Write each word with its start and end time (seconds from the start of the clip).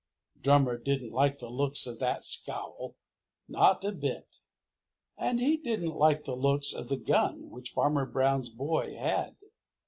Drummer 0.41 0.79
didn't 0.79 1.11
like 1.11 1.37
the 1.37 1.47
looks 1.51 1.85
of 1.85 1.99
that 1.99 2.25
scowl, 2.25 2.95
not 3.47 3.85
a 3.85 3.91
bit. 3.91 4.37
And 5.15 5.39
he 5.39 5.57
didn't 5.57 5.95
like 5.95 6.23
the 6.23 6.35
looks 6.35 6.73
of 6.73 6.87
the 6.87 6.97
gun 6.97 7.51
which 7.51 7.69
Farmer 7.69 8.07
Brown's 8.07 8.49
boy 8.49 8.95
had. 8.95 9.35